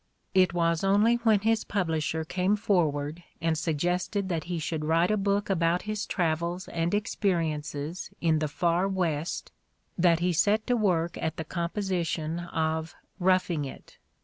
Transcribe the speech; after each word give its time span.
It 0.33 0.51
was 0.51 0.83
only 0.83 1.17
when 1.17 1.41
his 1.41 1.63
publisher 1.63 2.23
came 2.25 2.55
forward 2.55 3.21
and 3.39 3.55
suggested 3.55 4.29
that 4.29 4.45
he 4.45 4.57
should 4.57 4.83
write 4.83 5.11
a 5.11 5.15
book 5.15 5.47
about 5.47 5.83
his 5.83 6.07
travels 6.07 6.67
and 6.69 6.95
experiences 6.95 8.09
in 8.19 8.39
the 8.39 8.47
Far 8.47 8.87
West 8.87 9.51
that 9.99 10.17
he 10.17 10.33
set 10.33 10.65
to 10.65 10.75
work 10.75 11.19
at 11.21 11.37
the 11.37 11.45
composition 11.45 12.39
of 12.39 12.95
"Roughing 13.19 13.63
It." 13.63 13.99